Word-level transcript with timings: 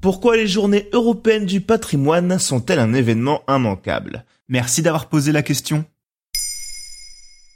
Pourquoi 0.00 0.38
les 0.38 0.46
journées 0.46 0.88
européennes 0.94 1.44
du 1.44 1.60
patrimoine 1.60 2.38
sont-elles 2.38 2.78
un 2.78 2.94
événement 2.94 3.42
immanquable? 3.46 4.24
Merci 4.48 4.80
d'avoir 4.80 5.10
posé 5.10 5.30
la 5.30 5.42
question. 5.42 5.84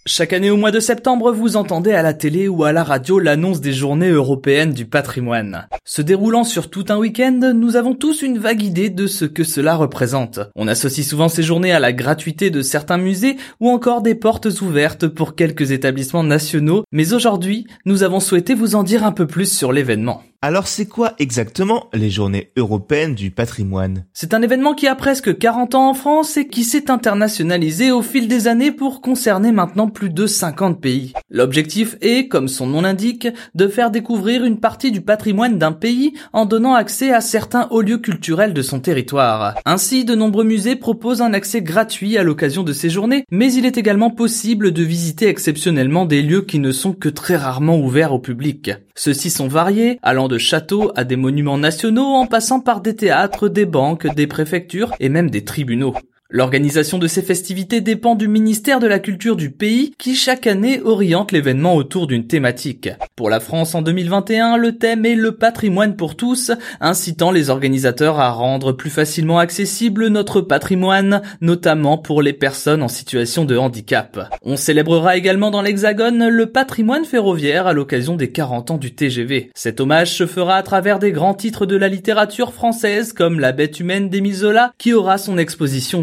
Chaque 0.06 0.34
année 0.34 0.50
au 0.50 0.59
mois 0.59 0.70
de 0.70 0.81
septembre, 0.81 1.33
vous 1.33 1.56
entendez 1.56 1.92
à 1.92 2.03
la 2.03 2.12
télé 2.12 2.47
ou 2.47 2.65
à 2.65 2.72
la 2.72 2.84
radio 2.84 3.19
l'annonce 3.19 3.62
des 3.62 3.72
journées 3.72 4.11
européennes 4.11 4.75
du 4.75 4.84
patrimoine. 4.84 5.67
Se 5.87 6.03
déroulant 6.03 6.45
sur 6.45 6.69
tout 6.69 6.84
un 6.91 6.98
week-end, 6.98 7.55
nous 7.55 7.77
avons 7.77 7.95
tous 7.95 8.20
une 8.20 8.39
vague 8.39 8.62
idée 8.62 8.91
de 8.91 9.06
ce 9.06 9.25
que 9.25 9.42
cela 9.42 9.75
représente. 9.75 10.41
On 10.55 10.69
associe 10.69 11.06
souvent 11.06 11.31
ces 11.31 11.42
journées 11.42 11.72
à 11.72 11.81
la 11.81 11.95
gratuité 11.95 12.50
de 12.50 12.61
certains 12.61 12.98
musées 12.98 13.39
ou 13.61 13.70
encore 13.70 14.03
des 14.03 14.15
portes 14.15 14.61
ouvertes 14.61 15.09
pour 15.09 15.34
quelques 15.34 15.70
établissements 15.70 16.25
nationaux, 16.25 16.84
mais 16.92 17.15
aujourd'hui, 17.15 17.67
nous 17.87 18.03
avons 18.03 18.20
souhaité 18.20 18.53
vous 18.53 18.75
en 18.75 18.83
dire 18.83 19.06
un 19.06 19.12
peu 19.12 19.27
plus 19.27 19.50
sur 19.50 19.72
l'événement. 19.72 20.22
Alors 20.47 20.67
c'est 20.67 20.84
quoi 20.84 21.14
exactement 21.19 21.89
les 21.95 22.11
journées 22.11 22.50
européennes 22.59 23.14
du 23.14 23.31
patrimoine? 23.31 24.05
C'est 24.12 24.34
un 24.34 24.42
événement 24.42 24.75
qui 24.75 24.87
a 24.87 24.95
presque 24.95 25.39
40 25.39 25.75
ans 25.75 25.89
en 25.89 25.95
France 25.95 26.37
et 26.37 26.48
qui 26.48 26.64
s'est 26.64 26.91
internationalisé 26.91 27.91
au 27.91 28.03
fil 28.03 28.28
des 28.28 28.47
années 28.47 28.70
pour 28.70 29.00
concerner 29.00 29.53
maintenant 29.53 29.89
plus 29.89 30.11
de 30.11 30.27
50 30.27 30.83
pays. 30.83 31.15
L'objectif 31.31 31.97
est, 32.03 32.28
comme 32.28 32.48
son 32.48 32.67
nom 32.67 32.83
l'indique, 32.83 33.27
de 33.55 33.69
faire 33.69 33.91
découvrir 33.91 34.45
une 34.45 34.61
partie 34.61 34.92
du 34.92 35.00
patrimoine 35.00 35.56
d'un 35.56 35.72
pays 35.72 36.12
en 36.34 36.45
donnant 36.45 36.75
accès 36.75 37.11
à 37.11 37.22
certains 37.22 37.67
hauts 37.70 37.81
lieux 37.81 37.97
culturels 37.97 38.53
de 38.53 38.61
son 38.61 38.81
territoire. 38.81 39.55
Ainsi, 39.65 40.05
de 40.05 40.15
nombreux 40.15 40.45
musées 40.45 40.77
proposent 40.77 41.22
un 41.22 41.33
accès 41.33 41.62
gratuit 41.62 42.19
à 42.19 42.22
l'occasion 42.22 42.65
de 42.65 42.75
ces 42.75 42.91
journées, 42.91 43.25
mais 43.31 43.50
il 43.55 43.65
est 43.65 43.78
également 43.78 44.11
possible 44.11 44.72
de 44.72 44.83
visiter 44.83 45.27
exceptionnellement 45.27 46.05
des 46.05 46.20
lieux 46.20 46.42
qui 46.42 46.59
ne 46.59 46.70
sont 46.70 46.92
que 46.92 47.09
très 47.09 47.37
rarement 47.37 47.78
ouverts 47.78 48.12
au 48.12 48.19
public. 48.19 48.72
Ceux-ci 48.95 49.31
sont 49.31 49.48
variés, 49.48 49.98
allant 50.03 50.28
de 50.28 50.34
châteaux 50.39 50.93
à 50.97 51.05
des 51.05 51.17
monuments 51.17 51.59
nationaux 51.59 52.15
en 52.15 52.27
passant 52.27 52.61
par 52.61 52.81
des 52.81 52.97
théâtres, 52.97 53.49
des 53.49 53.67
banques, 53.67 54.07
des 54.15 54.27
préfectures 54.27 54.93
et 55.01 55.09
même 55.09 55.31
des 55.31 55.45
tribunaux. 55.45 55.95
L'organisation 56.30 56.97
de 56.99 57.06
ces 57.06 57.21
festivités 57.21 57.82
dépend 57.82 58.15
du 58.15 58.28
ministère 58.28 58.81
de 58.81 58.87
la 58.87 58.99
Culture 58.99 59.37
du 59.37 59.50
pays 59.50 59.93
qui 59.99 60.15
chaque 60.15 60.47
année 60.47 60.81
oriente 60.81 61.32
l'événement 61.32 61.76
autour 61.76 62.06
d'une 62.06 62.26
thématique. 62.26 62.88
Pour 63.15 63.28
la 63.28 63.41
France 63.41 63.75
en 63.75 63.82
2021, 63.82 64.56
le 64.56 64.78
thème 64.78 65.04
est 65.04 65.16
le 65.16 65.37
patrimoine 65.37 65.97
pour 65.97 66.16
tous, 66.16 66.50
incitant 66.81 67.31
les 67.31 67.50
organisateurs 67.50 68.21
à 68.21 68.31
rendre 68.31 68.72
plus 68.72 68.88
facilement 68.88 69.38
accessible 69.38 70.09
notre 70.09 70.41
patrimoine, 70.41 71.21
notamment 71.43 71.99
pour 71.99 72.22
les 72.22 72.32
personnes 72.32 72.82
en 72.82 72.88
situation 72.88 73.44
de 73.44 73.59
handicap. 73.59 74.19
On 74.43 74.56
célébrera 74.56 75.19
également 75.19 75.50
dans 75.50 75.60
l'Hexagone 75.60 76.28
le 76.28 76.47
patrimoine 76.47 77.04
ferroviaire 77.04 77.66
à 77.66 77.75
l'occasion 77.75 78.16
des 78.16 78.32
40 78.32 78.70
ans 78.70 78.78
du 78.78 78.94
TGV. 78.94 79.50
Cet 79.54 79.78
hommage 79.78 80.15
se 80.15 80.26
fera 80.26 80.56
à 80.56 80.62
travers 80.62 80.99
des 80.99 81.12
grands 81.12 81.34
titres 81.34 81.66
de 81.66 81.76
la 81.76 81.88
littérature 81.88 82.54
française 82.54 83.12
comme 83.12 83.41
La 83.41 83.53
bête 83.53 83.78
humaine 83.78 84.09
d'Émile 84.09 84.37
Zola 84.37 84.72
qui 84.78 84.94
aura 84.94 85.19
son 85.19 85.37
exposition 85.37 86.03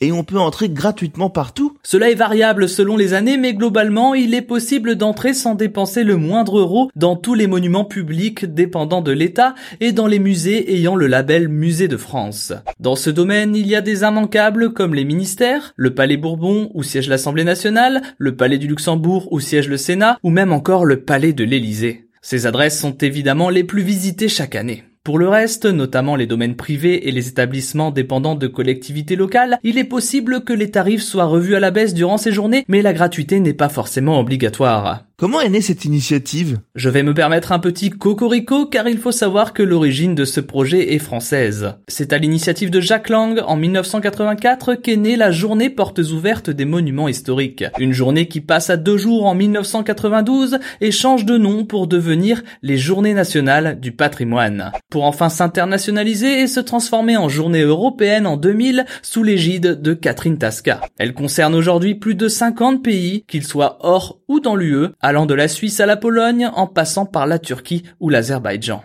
Et 0.00 0.12
on 0.12 0.24
peut 0.24 0.38
entrer 0.38 0.68
gratuitement 0.68 1.30
partout 1.30 1.76
Cela 1.82 2.10
est 2.10 2.14
variable 2.14 2.68
selon 2.68 2.96
les 2.96 3.14
années, 3.14 3.36
mais 3.36 3.54
globalement, 3.54 4.14
il 4.14 4.34
est 4.34 4.42
possible 4.42 4.96
d'entrer 4.96 5.34
sans 5.34 5.54
dépenser 5.54 6.04
le 6.04 6.16
moindre 6.16 6.58
euro 6.58 6.90
dans 6.94 7.16
tous 7.16 7.34
les 7.34 7.46
monuments 7.46 7.84
publics 7.84 8.44
dépendant 8.44 9.02
de 9.02 9.12
l'État 9.12 9.54
et 9.80 9.92
dans 9.92 10.06
les 10.06 10.18
musées 10.18 10.74
ayant 10.74 10.94
le 10.94 11.06
label 11.06 11.48
Musée 11.48 11.88
de 11.88 11.96
France. 11.96 12.52
Dans 12.80 12.96
ce 12.96 13.10
domaine, 13.10 13.56
il 13.56 13.66
y 13.66 13.74
a 13.74 13.80
des 13.80 14.02
immanquables 14.02 14.72
comme 14.72 14.94
les 14.94 15.04
ministères, 15.04 15.72
le 15.76 15.94
Palais 15.94 16.16
Bourbon 16.16 16.70
où 16.74 16.82
siège 16.82 17.08
l'Assemblée 17.08 17.44
nationale, 17.44 18.02
le 18.18 18.36
Palais 18.36 18.58
du 18.58 18.66
Luxembourg 18.66 19.28
où 19.32 19.40
siège 19.40 19.68
le 19.68 19.76
Sénat, 19.76 20.18
ou 20.22 20.30
même 20.30 20.52
encore 20.52 20.84
le 20.84 21.00
Palais 21.00 21.32
de 21.32 21.44
l'Élysée. 21.44 22.06
Ces 22.22 22.46
adresses 22.46 22.78
sont 22.78 22.96
évidemment 22.98 23.50
les 23.50 23.64
plus 23.64 23.82
visitées 23.82 24.28
chaque 24.28 24.56
année. 24.56 24.84
Pour 25.06 25.20
le 25.20 25.28
reste, 25.28 25.66
notamment 25.66 26.16
les 26.16 26.26
domaines 26.26 26.56
privés 26.56 27.06
et 27.06 27.12
les 27.12 27.28
établissements 27.28 27.92
dépendants 27.92 28.34
de 28.34 28.48
collectivités 28.48 29.14
locales, 29.14 29.60
il 29.62 29.78
est 29.78 29.84
possible 29.84 30.42
que 30.42 30.52
les 30.52 30.72
tarifs 30.72 31.04
soient 31.04 31.26
revus 31.26 31.54
à 31.54 31.60
la 31.60 31.70
baisse 31.70 31.94
durant 31.94 32.18
ces 32.18 32.32
journées, 32.32 32.64
mais 32.66 32.82
la 32.82 32.92
gratuité 32.92 33.38
n'est 33.38 33.54
pas 33.54 33.68
forcément 33.68 34.18
obligatoire. 34.18 35.05
Comment 35.18 35.40
est 35.40 35.48
née 35.48 35.62
cette 35.62 35.86
initiative? 35.86 36.58
Je 36.74 36.90
vais 36.90 37.02
me 37.02 37.14
permettre 37.14 37.52
un 37.52 37.58
petit 37.58 37.88
cocorico 37.88 38.66
car 38.66 38.86
il 38.86 38.98
faut 38.98 39.12
savoir 39.12 39.54
que 39.54 39.62
l'origine 39.62 40.14
de 40.14 40.26
ce 40.26 40.40
projet 40.40 40.92
est 40.92 40.98
française. 40.98 41.72
C'est 41.88 42.12
à 42.12 42.18
l'initiative 42.18 42.70
de 42.70 42.82
Jacques 42.82 43.08
Lang 43.08 43.42
en 43.46 43.56
1984 43.56 44.74
qu'est 44.74 44.96
née 44.96 45.16
la 45.16 45.30
journée 45.30 45.70
portes 45.70 46.00
ouvertes 46.00 46.50
des 46.50 46.66
monuments 46.66 47.08
historiques. 47.08 47.64
Une 47.78 47.94
journée 47.94 48.28
qui 48.28 48.42
passe 48.42 48.68
à 48.68 48.76
deux 48.76 48.98
jours 48.98 49.24
en 49.24 49.34
1992 49.34 50.58
et 50.82 50.90
change 50.90 51.24
de 51.24 51.38
nom 51.38 51.64
pour 51.64 51.86
devenir 51.86 52.42
les 52.60 52.76
Journées 52.76 53.14
nationales 53.14 53.80
du 53.80 53.92
patrimoine. 53.92 54.70
Pour 54.90 55.04
enfin 55.04 55.30
s'internationaliser 55.30 56.42
et 56.42 56.46
se 56.46 56.60
transformer 56.60 57.16
en 57.16 57.30
journée 57.30 57.62
européenne 57.62 58.26
en 58.26 58.36
2000 58.36 58.84
sous 59.00 59.22
l'égide 59.22 59.80
de 59.80 59.94
Catherine 59.94 60.36
Tasca. 60.36 60.82
Elle 60.98 61.14
concerne 61.14 61.54
aujourd'hui 61.54 61.94
plus 61.94 62.16
de 62.16 62.28
50 62.28 62.84
pays, 62.84 63.24
qu'ils 63.26 63.44
soient 63.44 63.78
hors 63.80 64.20
ou 64.28 64.40
dans 64.40 64.56
l'UE, 64.56 64.88
allant 65.06 65.24
de 65.24 65.34
la 65.34 65.46
Suisse 65.46 65.78
à 65.78 65.86
la 65.86 65.96
Pologne 65.96 66.50
en 66.52 66.66
passant 66.66 67.06
par 67.06 67.28
la 67.28 67.38
Turquie 67.38 67.84
ou 68.00 68.08
l'Azerbaïdjan. 68.08 68.82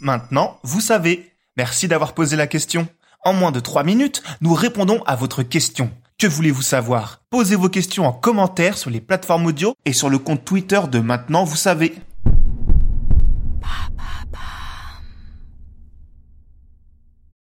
Maintenant, 0.00 0.58
vous 0.62 0.80
savez. 0.80 1.30
Merci 1.58 1.88
d'avoir 1.88 2.14
posé 2.14 2.36
la 2.36 2.46
question. 2.46 2.88
En 3.22 3.34
moins 3.34 3.52
de 3.52 3.60
3 3.60 3.84
minutes, 3.84 4.22
nous 4.40 4.54
répondons 4.54 5.02
à 5.04 5.14
votre 5.14 5.42
question. 5.42 5.90
Que 6.18 6.26
voulez-vous 6.26 6.62
savoir? 6.62 7.20
Posez 7.28 7.54
vos 7.54 7.68
questions 7.68 8.06
en 8.06 8.12
commentaire 8.12 8.78
sur 8.78 8.88
les 8.88 9.02
plateformes 9.02 9.44
audio 9.44 9.74
et 9.84 9.92
sur 9.92 10.08
le 10.08 10.18
compte 10.18 10.46
Twitter 10.46 10.80
de 10.90 11.00
Maintenant, 11.00 11.44
vous 11.44 11.54
savez. 11.54 11.94